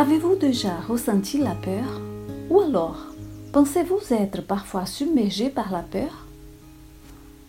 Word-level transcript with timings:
Avez-vous 0.00 0.36
déjà 0.36 0.80
ressenti 0.88 1.36
la 1.36 1.54
peur? 1.54 2.00
Ou 2.48 2.60
alors, 2.60 2.96
pensez-vous 3.52 4.14
être 4.14 4.40
parfois 4.40 4.86
submergé 4.86 5.50
par 5.50 5.70
la 5.70 5.82
peur? 5.82 6.26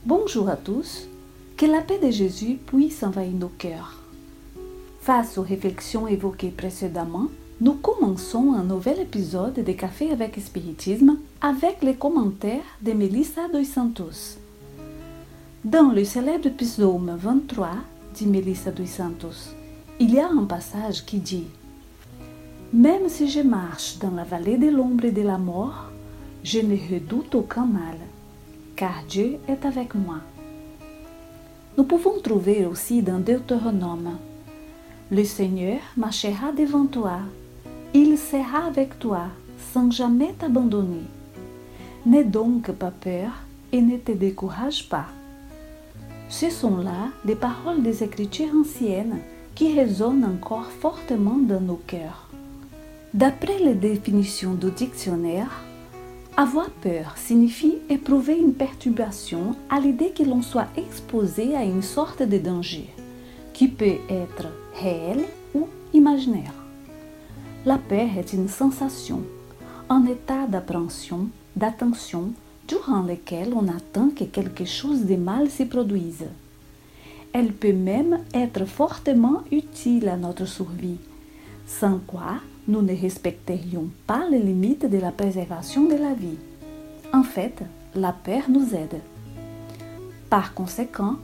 Bonjour 0.06 0.50
à 0.50 0.58
tous, 0.58 1.08
que 1.56 1.66
la 1.66 1.80
paix 1.80 1.98
de 1.98 2.12
Jésus 2.12 2.60
puisse 2.66 3.04
envahir 3.04 3.32
nos 3.32 3.48
cœurs. 3.48 4.04
Face 5.00 5.38
aux 5.38 5.44
réflexions 5.44 6.09
évoquées 6.09 6.50
précédemment, 6.50 7.28
nous 7.62 7.76
commençons 7.76 8.52
un 8.54 8.64
nouvel 8.64 9.00
épisode 9.00 9.64
de 9.64 9.72
Café 9.72 10.12
avec 10.12 10.38
Spiritisme 10.38 11.20
avec 11.40 11.81
les 11.81 11.95
commentaires 11.95 12.78
de 12.81 12.92
Melissa 12.92 13.48
dos 13.48 13.64
Santos. 13.64 14.40
Dans 15.64 15.94
le 15.94 16.04
célèbre 16.04 16.50
psaume 16.50 17.16
23 17.18 17.70
dit 18.14 18.28
Melissa 18.28 18.72
dos 18.72 18.86
Santos, 18.86 19.56
il 20.02 20.14
y 20.14 20.20
a 20.20 20.28
un 20.28 20.44
passage 20.44 21.06
qui 21.06 21.20
dit 21.20 21.45
Même 22.73 23.09
si 23.09 23.30
je 23.30 23.41
marche 23.41 23.98
dans 23.99 24.11
la 24.11 24.23
vallée 24.23 24.57
de 24.57 24.70
l'ombre 24.70 25.03
et 25.03 25.11
de 25.11 25.21
la 25.21 25.38
mort, 25.38 25.91
je 26.41 26.59
ne 26.59 26.77
redoute 26.94 27.35
aucun 27.35 27.66
mal, 27.66 27.97
car 28.77 29.03
Dieu 29.09 29.39
est 29.49 29.66
avec 29.66 29.94
moi. 29.94 30.20
Nous 31.77 31.84
pouvons 31.84 32.21
trouver 32.21 32.66
aussi 32.66 33.02
dans 33.02 33.20
Deutéronome 33.20 34.17
Le 35.11 35.25
Seigneur 35.25 35.80
marchera 35.97 36.53
devant 36.53 36.86
toi, 36.86 37.19
il 37.94 38.17
sera 38.17 38.67
avec 38.67 38.97
toi 39.00 39.23
sans 39.73 39.91
jamais 39.91 40.33
t'abandonner. 40.39 41.03
N'aie 42.06 42.23
donc 42.23 42.72
pas 42.72 42.91
peur 42.91 43.31
et 43.73 43.81
ne 43.81 43.97
te 43.97 44.13
décourage 44.13 44.88
pas. 44.88 45.08
Ce 46.30 46.50
sont 46.50 46.78
là 46.78 47.09
les 47.25 47.35
paroles 47.35 47.83
des 47.83 48.02
Écritures 48.02 48.56
anciennes 48.56 49.19
qui 49.56 49.78
résonnent 49.78 50.23
encore 50.23 50.72
fortement 50.72 51.38
dans 51.38 51.59
nos 51.59 51.81
cœurs. 51.85 52.31
D'après 53.14 53.59
les 53.59 53.76
définitions 53.76 54.54
du 54.54 54.72
dictionnaire, 54.72 55.66
avoir 56.38 56.70
peur 56.70 57.18
signifie 57.18 57.78
éprouver 57.90 58.38
une 58.38 58.53
perturbation 58.53 59.53
à 59.70 59.81
l'idée 59.81 60.12
que 60.12 60.23
l'on 60.23 60.42
soit 60.42 60.70
exposé 60.78 61.53
à 61.53 61.66
une 61.66 61.81
sorte 61.81 62.23
de 62.23 62.38
danger, 62.38 62.88
qui 63.52 63.68
peut 63.68 63.98
être 64.09 64.48
réel 64.81 65.26
ou 65.53 65.68
imaginaire. 65.94 66.53
La 67.66 67.78
peur 67.78 68.08
est 68.18 68.31
une 68.31 68.48
sensation, 68.48 69.20
un 69.90 70.06
état 70.06 70.48
d'appréhension, 70.48 71.28
d'attention, 71.58 72.31
durant 72.66 73.02
lequel 73.02 73.53
on 73.53 73.68
attend 73.68 74.09
que 74.16 74.23
quelque 74.23 74.64
chose 74.64 75.03
de 75.03 75.18
mal 75.18 75.50
se 75.50 75.64
produise. 75.64 76.28
Elle 77.34 77.52
peut 77.52 77.73
même 77.73 78.20
être 78.34 78.64
fortement 78.64 79.44
utile 79.52 80.08
à 80.08 80.16
notre 80.16 80.46
survie, 80.46 81.00
sans 81.68 82.00
quoi 82.08 82.36
nous 82.67 82.81
ne 82.81 82.95
respecterions 82.95 83.90
pas 84.08 84.28
les 84.30 84.40
limites 84.40 84.90
de 84.90 84.98
la 84.98 85.12
préservation 85.12 85.86
de 85.86 85.95
la 85.95 86.14
vie. 86.14 86.38
En 87.14 87.23
fait, 87.23 87.64
la 87.95 88.14
peur 88.14 88.44
nous 88.50 88.76
aide. 88.76 89.02
Par 90.30 90.53
conséquent, 90.53 91.16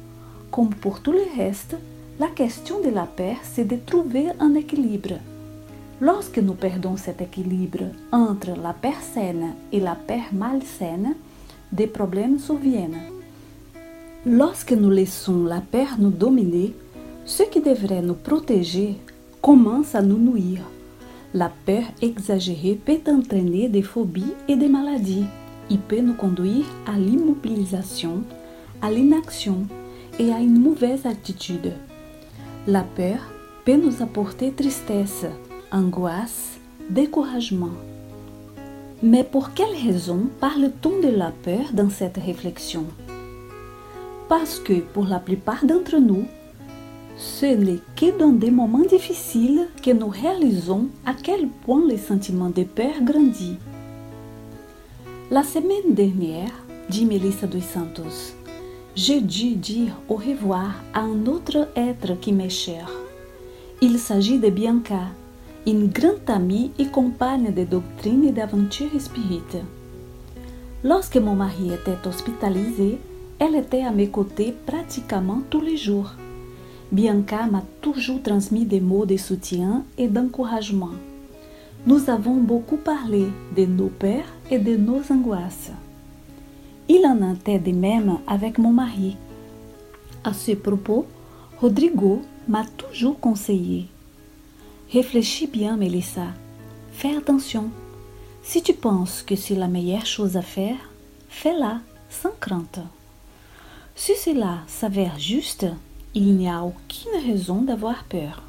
comme 0.51 0.69
pour 0.69 1.01
tout 1.01 1.11
le 1.11 1.25
reste, 1.37 1.75
la 2.19 2.27
question 2.27 2.81
de 2.81 2.89
la 2.89 3.05
peur, 3.05 3.35
c'est 3.43 3.65
de 3.65 3.77
trouver 3.77 4.25
un 4.39 4.55
équilibre. 4.55 5.19
Lorsque 6.01 6.39
nous 6.39 6.53
perdons 6.53 6.97
cet 6.97 7.21
équilibre 7.21 7.85
entre 8.11 8.51
la 8.61 8.73
peur 8.73 8.99
saine 9.13 9.53
et 9.71 9.79
la 9.79 9.95
peur 9.95 10.25
malsaine, 10.31 11.15
des 11.71 11.87
problèmes 11.87 12.39
surviennent. 12.39 12.99
Lorsque 14.25 14.73
nous 14.73 14.89
laissons 14.89 15.45
la 15.45 15.61
peur 15.61 15.95
nous 15.99 16.09
dominer, 16.09 16.73
ce 17.25 17.43
qui 17.43 17.61
devrait 17.61 18.01
nous 18.01 18.13
protéger 18.13 18.95
commence 19.41 19.95
à 19.95 20.01
nous 20.01 20.17
nuire. 20.17 20.63
La 21.33 21.51
peur 21.65 21.83
exagérée 22.01 22.79
peut 22.83 23.01
entraîner 23.07 23.67
des 23.67 23.81
phobies 23.81 24.33
et 24.47 24.55
des 24.55 24.69
maladies. 24.69 25.25
Il 25.69 25.79
peut 25.79 25.99
nous 25.99 26.13
conduire 26.13 26.65
à 26.87 26.97
l'immobilisation, 26.97 28.23
à 28.81 28.89
l'inaction 28.89 29.65
et 30.19 30.31
à 30.31 30.39
une 30.39 30.57
mauvaise 30.57 31.05
attitude. 31.05 31.73
La 32.65 32.83
peur 32.83 33.19
peut 33.65 33.75
nous 33.75 34.01
apporter 34.01 34.53
tristesse, 34.53 35.25
angoisse, 35.71 36.59
découragement. 36.89 37.75
Mais 39.03 39.25
pour 39.25 39.53
quelle 39.53 39.75
raison 39.85 40.29
parle-t-on 40.39 41.01
de 41.01 41.13
la 41.13 41.31
peur 41.43 41.73
dans 41.73 41.89
cette 41.89 42.17
réflexion? 42.17 42.85
Parce 44.29 44.59
que 44.59 44.79
pour 44.79 45.05
la 45.05 45.19
plupart 45.19 45.65
d'entre 45.65 45.97
nous, 45.97 46.25
ce 47.17 47.47
n'est 47.47 47.79
que 47.95 48.17
dans 48.17 48.31
des 48.31 48.51
moments 48.51 48.85
difficiles 48.85 49.67
que 49.83 49.91
nous 49.91 50.07
réalisons 50.07 50.87
à 51.05 51.13
quel 51.13 51.47
point 51.47 51.81
le 51.87 51.97
sentiment 51.97 52.49
de 52.49 52.63
peur 52.63 52.93
grandit. 53.01 53.57
La 55.31 55.43
semaine 55.43 55.93
dernière, 55.93 56.51
dit 56.89 57.05
Melissa 57.05 57.47
dos 57.47 57.59
Santos, 57.59 58.35
j'ai 58.95 59.19
dû 59.19 59.55
dire 59.55 59.93
au 60.09 60.15
revoir 60.15 60.75
à 60.93 61.01
un 61.01 61.25
autre 61.25 61.67
être 61.75 62.19
qui 62.19 62.31
m'est 62.31 62.49
cher. 62.49 62.89
Il 63.81 63.97
s'agit 63.99 64.37
de 64.37 64.49
Bianca, 64.49 65.07
une 65.65 65.87
grande 65.87 66.27
amie 66.27 66.71
et 66.77 66.85
compagne 66.85 67.51
de 67.53 67.63
doctrine 67.63 68.25
et 68.25 68.31
d'aventure 68.31 68.89
spirite. 68.99 69.57
Lorsque 70.83 71.17
mon 71.17 71.33
mari 71.33 71.71
était 71.73 72.07
hospitalisé, 72.07 72.99
elle 73.39 73.55
était 73.55 73.83
à 73.83 73.91
mes 73.91 74.09
côtés 74.09 74.53
pratiquement 74.65 75.41
tous 75.49 75.61
les 75.61 75.77
jours. 75.77 76.13
Bianca 76.91 77.47
m'a 77.47 77.63
toujours 77.81 78.23
transmis 78.23 78.65
des 78.65 78.79
mots 78.79 79.05
de 79.05 79.17
soutien 79.17 79.83
et 79.97 80.07
d'encouragement. 80.07 80.91
Nous 81.85 82.09
avons 82.09 82.35
beaucoup 82.35 82.77
parlé 82.77 83.27
de 83.55 83.65
nos 83.65 83.89
pères 83.89 84.33
et 84.49 84.57
de 84.59 84.77
nos 84.77 85.01
angoisses. 85.11 85.71
Il 86.87 87.05
en 87.05 87.33
était 87.33 87.59
de 87.59 87.71
même 87.71 88.19
avec 88.25 88.57
mon 88.57 88.71
mari. 88.71 89.17
À 90.23 90.33
ce 90.33 90.53
propos, 90.53 91.05
Rodrigo 91.59 92.21
m'a 92.47 92.63
toujours 92.77 93.19
conseillé 93.19 93.87
Réfléchis 94.91 95.47
bien, 95.47 95.75
Mélissa. 95.75 96.27
Fais 96.93 97.15
attention. 97.17 97.69
Si 98.41 98.63
tu 98.63 98.73
penses 98.73 99.21
que 99.21 99.35
c'est 99.35 99.55
la 99.55 99.67
meilleure 99.67 100.05
chose 100.05 100.37
à 100.37 100.41
faire, 100.41 100.77
fais-la 101.27 101.81
sans 102.09 102.31
crainte. 102.39 102.79
Si 103.95 104.13
cela 104.15 104.59
s'avère 104.67 105.19
juste, 105.19 105.65
il 106.17 106.35
n'y 106.35 106.49
a 106.49 106.63
aucune 106.63 107.31
raison 107.31 107.61
d'avoir 107.61 108.03
peur. 108.05 108.41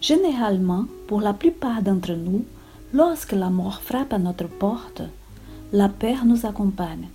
Généralement, 0.00 0.84
pour 1.08 1.20
la 1.20 1.32
plupart 1.32 1.82
d'entre 1.82 2.12
nous, 2.12 2.44
lorsque 2.94 3.32
la 3.32 3.50
mort 3.50 3.80
frappe 3.82 4.12
à 4.12 4.18
notre 4.20 4.46
porte, 4.46 5.02
la 5.72 5.88
peur 5.88 6.24
nous 6.24 6.46
accompagne. 6.46 7.08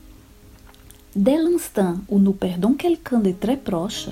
Dès 1.15 1.37
l'instant 1.37 1.95
où 2.09 2.19
nous 2.19 2.33
perdons 2.33 2.73
quelqu'un 2.73 3.19
de 3.19 3.31
très 3.31 3.55
proche, 3.55 4.09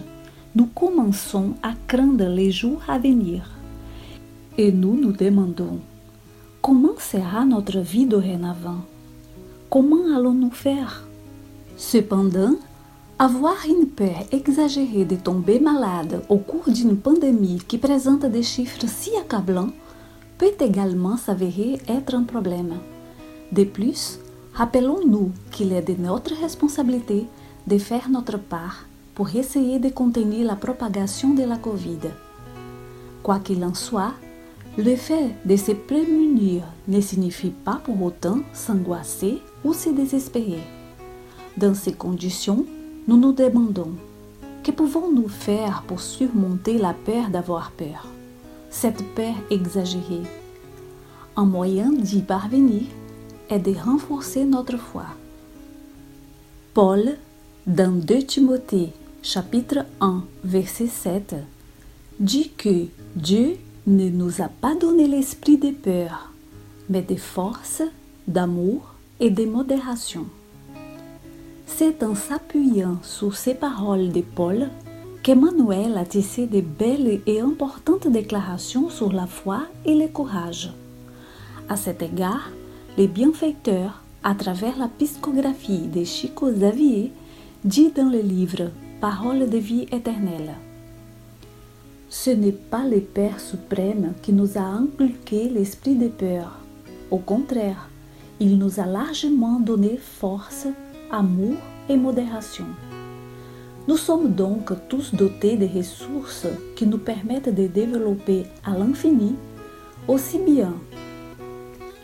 nous 0.55 0.67
commençons 0.67 1.55
à 1.61 1.73
craindre 1.85 2.29
les 2.29 2.51
jours 2.51 2.81
à 2.87 2.97
venir. 2.97 3.49
Et 4.57 4.71
nous 4.71 4.95
nous 4.95 5.11
demandons 5.11 5.79
comment 6.61 6.97
sera 6.97 7.43
notre 7.43 7.79
vie 7.79 8.05
dorénavant 8.05 8.83
Comment 9.69 10.15
allons-nous 10.15 10.51
faire 10.51 11.05
Cependant, 11.75 12.55
avoir 13.23 13.55
une 13.65 13.87
peur 13.87 14.25
exagérée 14.33 15.05
de 15.05 15.15
tomber 15.15 15.61
malade 15.61 16.25
au 16.27 16.35
cours 16.35 16.69
d'une 16.69 16.97
pandémie 16.97 17.61
qui 17.65 17.77
présente 17.77 18.25
des 18.25 18.43
chiffres 18.43 18.85
si 18.85 19.11
accablants 19.15 19.71
peut 20.37 20.51
également 20.59 21.15
s'avérer 21.15 21.79
être 21.87 22.15
un 22.15 22.23
problème. 22.23 22.73
De 23.53 23.63
plus, 23.63 24.19
rappelons-nous 24.53 25.31
qu'il 25.51 25.71
est 25.71 25.83
de 25.83 25.95
notre 26.03 26.35
responsabilité 26.41 27.25
de 27.65 27.77
faire 27.77 28.09
notre 28.09 28.37
part 28.37 28.87
pour 29.15 29.33
essayer 29.33 29.79
de 29.79 29.87
contenir 29.87 30.45
la 30.45 30.57
propagation 30.57 31.33
de 31.33 31.43
la 31.43 31.55
Covid. 31.55 32.09
Quoi 33.23 33.39
qu'il 33.39 33.63
en 33.63 33.73
soit, 33.73 34.15
le 34.77 34.97
fait 34.97 35.33
de 35.45 35.55
se 35.55 35.71
prémunir 35.71 36.63
ne 36.89 36.99
signifie 36.99 37.51
pas 37.51 37.79
pour 37.85 38.03
autant 38.03 38.39
s'angoisser 38.51 39.39
ou 39.63 39.71
se 39.71 39.91
désespérer. 39.91 40.59
Dans 41.55 41.73
ces 41.73 41.93
conditions, 41.93 42.65
nous 43.07 43.17
nous 43.17 43.33
demandons 43.33 43.91
que 44.63 44.71
pouvons-nous 44.71 45.27
faire 45.27 45.83
pour 45.87 45.99
surmonter 45.99 46.77
la 46.77 46.93
peur 46.93 47.29
d'avoir 47.29 47.71
peur, 47.71 48.07
cette 48.69 49.03
peur 49.13 49.35
exagérée 49.49 50.23
Un 51.35 51.45
moyen 51.45 51.91
d'y 51.91 52.21
parvenir 52.21 52.83
est 53.49 53.59
de 53.59 53.73
renforcer 53.73 54.45
notre 54.45 54.77
foi. 54.77 55.05
Paul, 56.73 57.17
dans 57.67 57.91
2 57.91 58.23
Timothée 58.23 58.93
chapitre 59.21 59.85
1 59.99 60.23
verset 60.45 60.87
7, 60.87 61.35
dit 62.19 62.51
que 62.57 62.87
Dieu 63.15 63.57
ne 63.85 64.09
nous 64.09 64.41
a 64.41 64.47
pas 64.47 64.75
donné 64.75 65.07
l'esprit 65.07 65.57
de 65.57 65.71
peur, 65.71 66.31
mais 66.89 67.01
de 67.01 67.15
force, 67.15 67.83
d'amour 68.27 68.93
et 69.19 69.29
de 69.29 69.45
modération. 69.45 70.25
C'est 71.75 72.03
en 72.03 72.13
s'appuyant 72.13 72.97
sur 73.01 73.35
ces 73.35 73.55
paroles 73.55 74.11
de 74.11 74.21
Paul 74.21 74.69
qu'Emmanuel 75.23 75.97
a 75.97 76.05
tissé 76.05 76.45
de 76.45 76.61
belles 76.61 77.19
et 77.25 77.39
importantes 77.39 78.07
déclarations 78.07 78.91
sur 78.91 79.11
la 79.11 79.25
foi 79.25 79.63
et 79.83 79.95
le 79.95 80.07
courage. 80.07 80.71
À 81.67 81.75
cet 81.75 82.03
égard, 82.03 82.51
les 82.95 83.07
bienfaiteurs, 83.07 84.03
à 84.23 84.35
travers 84.35 84.77
la 84.77 84.87
piscographie 84.87 85.87
de 85.87 86.03
Chico 86.03 86.51
Xavier, 86.51 87.11
dit 87.65 87.89
dans 87.89 88.09
le 88.09 88.21
livre 88.21 88.69
Paroles 89.01 89.49
de 89.49 89.57
vie 89.57 89.87
éternelle. 89.91 90.53
Ce 92.07 92.29
n'est 92.29 92.51
pas 92.51 92.85
le 92.85 92.99
Père 92.99 93.39
suprême 93.39 94.13
qui 94.21 94.31
nous 94.31 94.59
a 94.59 94.61
inculqué 94.61 95.49
l'esprit 95.49 95.95
de 95.95 96.07
peur. 96.07 96.59
Au 97.09 97.17
contraire, 97.17 97.89
il 98.39 98.59
nous 98.59 98.79
a 98.79 98.85
largement 98.85 99.59
donné 99.59 99.97
force, 99.97 100.67
amour 101.13 101.55
et 101.87 101.95
modération. 101.95 102.65
Nous 103.87 103.97
sommes 103.97 104.31
donc 104.31 104.71
tous 104.89 105.13
dotés 105.13 105.57
de 105.57 105.67
ressources 105.67 106.47
qui 106.75 106.87
nous 106.87 106.97
permettent 106.97 107.53
de 107.53 107.67
développer 107.67 108.45
à 108.65 108.75
l'infini 108.77 109.35
aussi 110.07 110.39
bien 110.39 110.73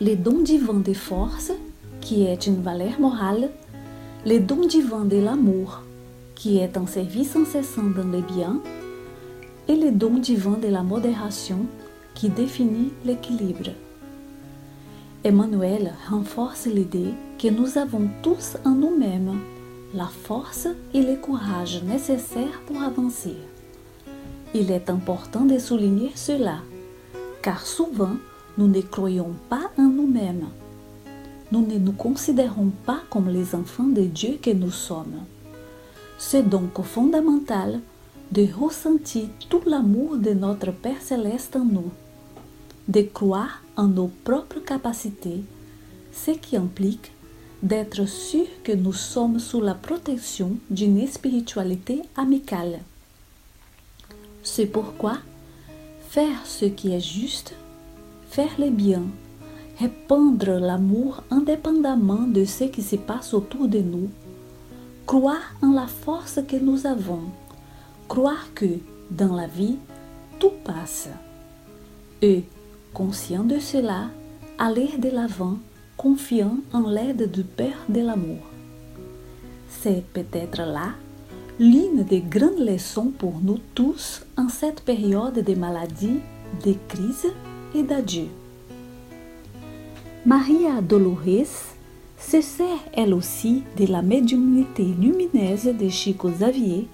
les 0.00 0.16
dons 0.16 0.40
divins 0.40 0.80
de 0.80 0.94
force, 0.94 1.52
qui 2.00 2.24
est 2.24 2.46
une 2.46 2.62
valeur 2.62 2.98
morale, 3.00 3.50
les 4.24 4.38
dons 4.38 4.66
divins 4.66 5.04
de 5.04 5.18
l'amour, 5.18 5.82
qui 6.34 6.58
est 6.58 6.78
un 6.78 6.86
service 6.86 7.36
incessant 7.36 7.90
dans 7.96 8.08
le 8.10 8.22
bien, 8.22 8.60
et 9.68 9.74
les 9.74 9.90
dons 9.90 10.18
divins 10.18 10.56
de 10.56 10.68
la 10.68 10.82
modération, 10.82 11.66
qui 12.14 12.30
définit 12.30 12.92
l'équilibre. 13.04 13.70
Emmanuel 15.22 15.92
renforce 16.08 16.64
l'idée 16.64 17.12
que 17.38 17.48
nous 17.48 17.76
avons 17.76 18.08
tous 18.22 18.56
en 18.64 18.70
nous-mêmes 18.70 19.38
la 19.92 20.06
force 20.06 20.66
et 20.94 21.02
le 21.02 21.16
courage 21.16 21.82
nécessaires 21.82 22.62
pour 22.66 22.80
avancer. 22.80 23.34
Il 24.54 24.70
est 24.70 24.88
important 24.88 25.44
de 25.44 25.58
souligner 25.58 26.10
cela, 26.14 26.60
car 27.42 27.66
souvent 27.66 28.16
nous 28.56 28.66
ne 28.66 28.80
croyons 28.80 29.34
pas 29.50 29.70
en 29.76 29.90
nous-mêmes. 29.90 30.46
Nous 31.52 31.66
ne 31.66 31.76
nous 31.76 31.92
considérons 31.92 32.70
pas 32.86 33.02
comme 33.10 33.28
les 33.28 33.54
enfants 33.54 33.88
de 33.88 34.02
Dieu 34.02 34.38
que 34.40 34.52
nous 34.52 34.70
sommes. 34.70 35.20
C'est 36.16 36.48
donc 36.48 36.80
fondamental 36.80 37.80
de 38.32 38.46
ressentir 38.58 39.24
tout 39.50 39.60
l'amour 39.66 40.16
de 40.16 40.30
notre 40.30 40.72
Père 40.72 41.02
céleste 41.02 41.56
en 41.56 41.64
nous, 41.66 41.90
de 42.90 43.02
croire 43.02 43.62
en 43.76 43.86
nos 43.86 44.10
propres 44.24 44.58
capacités, 44.58 45.42
ce 46.12 46.32
qui 46.32 46.56
implique 46.56 47.12
d'être 47.62 48.06
sûr 48.06 48.46
que 48.64 48.72
nous 48.72 48.92
sommes 48.92 49.38
sous 49.38 49.60
la 49.60 49.74
protection 49.74 50.56
d'une 50.70 51.06
spiritualité 51.06 52.02
amicale. 52.16 52.80
C'est 54.42 54.66
pourquoi 54.66 55.18
faire 56.08 56.44
ce 56.44 56.64
qui 56.64 56.92
est 56.92 57.00
juste, 57.00 57.54
faire 58.30 58.50
le 58.58 58.70
bien, 58.70 59.04
répandre 59.78 60.58
l'amour 60.58 61.22
indépendamment 61.30 62.26
de 62.26 62.44
ce 62.44 62.64
qui 62.64 62.82
se 62.82 62.96
passe 62.96 63.34
autour 63.34 63.68
de 63.68 63.78
nous, 63.78 64.10
croire 65.06 65.54
en 65.62 65.72
la 65.72 65.86
force 65.86 66.40
que 66.48 66.56
nous 66.56 66.86
avons, 66.86 67.22
croire 68.08 68.52
que 68.54 68.78
dans 69.12 69.36
la 69.36 69.46
vie, 69.46 69.76
tout 70.40 70.52
passe. 70.64 71.08
Et, 72.22 72.44
conscient 72.92 73.44
de 73.44 73.58
cela, 73.58 74.10
aller 74.58 74.90
de 74.98 75.08
l'avant 75.08 75.56
confiant 75.96 76.56
en 76.72 76.88
l'aide 76.88 77.30
du 77.30 77.42
Père 77.42 77.84
de 77.88 78.00
l'amour. 78.00 78.38
C'est 79.68 80.04
peut-être 80.12 80.62
là 80.62 80.94
l'une 81.58 82.04
des 82.04 82.20
grandes 82.20 82.58
leçons 82.58 83.12
pour 83.18 83.34
nous 83.42 83.58
tous 83.74 84.22
en 84.36 84.48
cette 84.48 84.80
période 84.80 85.44
de 85.44 85.54
maladie, 85.54 86.20
de 86.64 86.74
crise 86.88 87.26
et 87.74 87.82
d'adieu. 87.82 88.28
Maria 90.24 90.80
Dolores 90.80 91.74
se 92.18 92.40
sert 92.40 92.84
elle 92.94 93.14
aussi 93.14 93.62
de 93.78 93.86
la 93.86 94.02
médiumnité 94.02 94.84
lumineuse 94.84 95.64
de 95.64 95.88
Chico 95.88 96.28
Xavier 96.28 96.88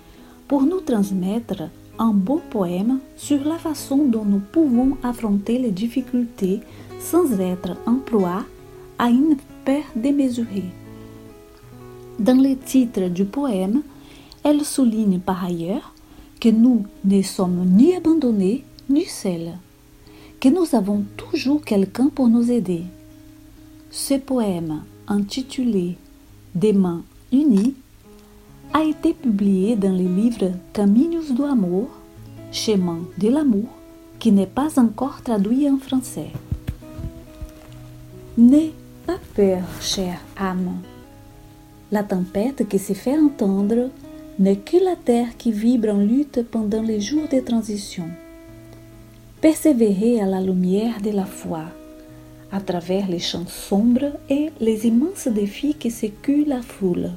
pour 0.48 0.62
nous 0.62 0.80
transmettre 0.80 1.64
un 1.98 2.12
beau 2.12 2.40
poème 2.50 2.98
sur 3.16 3.44
la 3.44 3.58
façon 3.58 4.04
dont 4.06 4.24
nous 4.24 4.40
pouvons 4.40 4.96
affronter 5.02 5.58
les 5.58 5.70
difficultés 5.70 6.60
sans 7.00 7.40
être 7.40 7.76
en 7.86 7.98
à 8.98 9.10
une 9.10 9.36
peur 9.64 9.82
démesurée. 9.94 10.64
Dans 12.18 12.40
le 12.40 12.56
titre 12.56 13.08
du 13.08 13.24
poème, 13.24 13.82
elle 14.42 14.64
souligne 14.64 15.18
par 15.18 15.44
ailleurs 15.44 15.92
que 16.40 16.48
nous 16.48 16.86
ne 17.04 17.22
sommes 17.22 17.64
ni 17.66 17.94
abandonnés 17.94 18.64
ni 18.88 19.04
seuls, 19.04 19.58
que 20.40 20.48
nous 20.48 20.74
avons 20.74 21.04
toujours 21.16 21.64
quelqu'un 21.64 22.08
pour 22.08 22.28
nous 22.28 22.50
aider. 22.50 22.82
Ce 23.90 24.14
poème, 24.14 24.82
intitulé 25.08 25.96
Des 26.54 26.72
mains 26.72 27.02
unies, 27.32 27.74
a 28.72 28.82
été 28.82 29.14
publié 29.14 29.76
dans 29.76 29.92
le 29.92 30.04
livre 30.04 30.52
Caminhos 30.72 31.32
do 31.32 31.44
Amor, 31.44 31.88
Chemin 32.52 33.00
de 33.18 33.28
l'amour, 33.28 33.68
qui 34.18 34.32
n'est 34.32 34.46
pas 34.46 34.78
encore 34.78 35.22
traduit 35.22 35.68
en 35.68 35.78
français. 35.78 36.30
N'aie 38.38 38.72
pas 39.06 39.18
peur, 39.34 39.62
chère 39.80 40.20
âme. 40.38 40.78
La 41.90 42.02
tempête 42.02 42.68
qui 42.68 42.78
se 42.78 42.92
fait 42.92 43.18
entendre 43.18 43.90
n'est 44.38 44.56
que 44.56 44.76
la 44.76 44.96
terre 44.96 45.36
qui 45.38 45.52
vibre 45.52 45.90
en 45.90 45.98
lutte 45.98 46.42
pendant 46.50 46.82
les 46.82 47.00
jours 47.00 47.28
de 47.32 47.40
transition. 47.40 48.08
Persévérez 49.40 50.20
à 50.20 50.26
la 50.26 50.40
lumière 50.40 51.00
de 51.00 51.10
la 51.10 51.24
foi, 51.24 51.64
à 52.50 52.60
travers 52.60 53.08
les 53.08 53.18
champs 53.18 53.46
sombres 53.46 54.12
et 54.28 54.50
les 54.60 54.86
immenses 54.86 55.28
défis 55.28 55.74
qui 55.74 55.90
secouent 55.90 56.46
la 56.46 56.62
foule. 56.62 57.10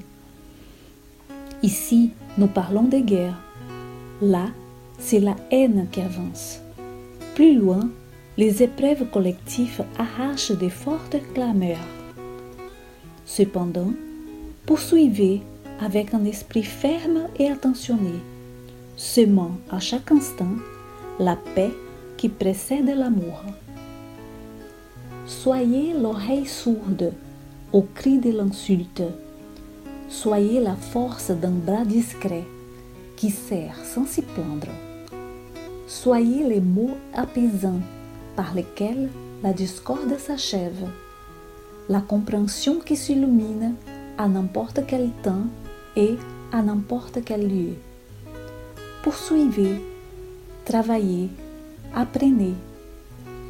Ici, 1.62 2.12
nous 2.38 2.48
parlons 2.48 2.84
de 2.84 3.00
guerre. 3.00 3.38
Là, 4.22 4.48
c'est 4.98 5.20
la 5.20 5.36
haine 5.52 5.88
qui 5.92 6.00
avance. 6.00 6.60
Plus 7.36 7.56
loin, 7.58 7.90
les 8.38 8.64
épreuves 8.64 9.06
collectives 9.12 9.84
arrachent 9.98 10.54
de 10.54 10.70
fortes 10.70 11.18
clameurs. 11.34 11.78
Cependant, 13.26 13.92
poursuivez 14.66 15.42
avec 15.82 16.14
un 16.14 16.24
esprit 16.24 16.64
ferme 16.64 17.28
et 17.38 17.50
attentionné, 17.50 18.20
semant 18.96 19.52
à 19.70 19.82
chaque 19.82 20.14
instant 20.14 20.56
la 21.20 21.36
paix 21.56 21.72
qui 22.16 22.30
précède 22.30 22.88
l'amour. 22.88 23.44
Soyez 25.26 25.94
l'oreille 25.94 26.46
sourde 26.46 27.12
au 27.74 27.82
cri 27.82 28.18
de 28.18 28.32
l'insulte. 28.32 29.04
Soyez 30.10 30.60
la 30.60 30.76
force 30.76 31.30
d'un 31.30 31.52
bras 31.52 31.86
discret 31.86 32.44
qui 33.16 33.30
sert 33.30 33.76
sans 33.86 34.08
s'y 34.08 34.24
plaindre. 34.24 34.74
Soyez 35.88 36.44
les 36.44 36.62
mots 36.62 36.98
apaisants 37.14 37.82
par 38.36 38.56
lesquels 38.56 39.10
la 39.44 39.54
discorde 39.54 40.18
s'achève, 40.18 40.88
la 41.90 42.02
compréhension 42.02 42.80
qui 42.80 42.96
s'illumine 42.96 43.76
à 44.18 44.28
n'importe 44.28 44.82
quel 44.88 45.12
temps 45.22 45.46
et 45.96 46.16
à 46.52 46.64
n'importe 46.64 47.20
quel 47.24 47.48
lieu. 47.48 47.76
Poursuivez, 49.04 49.76
travaillez, 50.66 51.30
apprenez, 51.96 52.56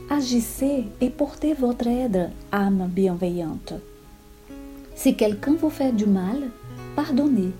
agissez 0.10 0.86
et 1.00 1.10
portez 1.10 1.54
votre 1.54 1.88
aide, 1.88 2.32
âme 2.52 2.90
bienveillante. 2.90 3.74
Si 5.00 5.16
quelqu'un 5.16 5.56
vous 5.56 5.70
fait 5.70 5.94
du 5.94 6.06
mal, 6.06 6.50
pardonnez. 6.94 7.54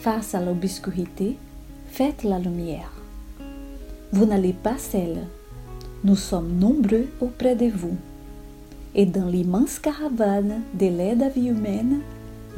Face 0.00 0.34
à 0.34 0.40
l'obscurité, 0.40 1.36
faites 1.86 2.24
la 2.24 2.40
lumière. 2.40 2.90
Vous 4.10 4.26
n'allez 4.26 4.52
pas 4.52 4.78
seul 4.78 5.18
nous 6.02 6.16
sommes 6.16 6.58
nombreux 6.58 7.06
auprès 7.20 7.54
de 7.54 7.66
vous. 7.66 7.96
Et 8.96 9.06
dans 9.06 9.26
l'immense 9.26 9.78
caravane 9.78 10.62
de 10.74 10.86
l'aide 10.86 11.22
à 11.22 11.28
vie 11.28 11.50
humaine, 11.50 12.00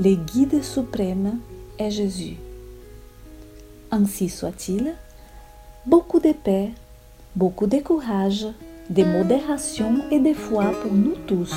le 0.00 0.14
guide 0.14 0.64
suprême 0.64 1.38
est 1.78 1.90
Jésus. 1.90 2.36
Ainsi 3.90 4.30
soit-il, 4.30 4.94
beaucoup 5.84 6.18
de 6.18 6.32
paix, 6.32 6.70
beaucoup 7.36 7.66
de 7.66 7.80
courage, 7.80 8.46
de 8.88 9.04
modération 9.04 9.96
et 10.10 10.18
de 10.18 10.32
foi 10.32 10.72
pour 10.82 10.94
nous 10.94 11.16
tous. 11.26 11.54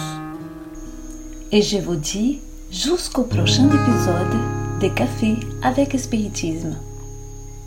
Et 1.54 1.62
je 1.62 1.78
vous 1.78 1.96
dis 1.96 2.42
jusqu'au 2.72 3.24
prochain 3.24 3.66
épisode 3.66 4.82
de 4.82 4.88
Café 4.90 5.38
avec 5.64 5.98
Spiritisme. 6.00 6.76